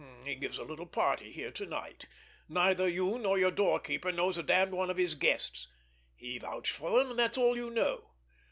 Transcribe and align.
He 0.25 0.33
gives 0.33 0.57
a 0.57 0.63
little 0.63 0.87
party 0.87 1.31
here 1.31 1.51
to 1.51 1.65
night. 1.67 2.07
Neither 2.49 2.87
you 2.87 3.19
nor 3.19 3.37
your 3.37 3.51
doorkeeper 3.51 4.11
knows 4.11 4.35
a 4.35 4.41
damned 4.41 4.71
one 4.73 4.89
of 4.89 4.97
his 4.97 5.13
guests. 5.13 5.67
He 6.15 6.39
vouched 6.39 6.71
for 6.71 6.97
them, 6.97 7.11
and 7.11 7.19
that's 7.19 7.37
all 7.37 7.55
you 7.55 7.69
know. 7.69 8.09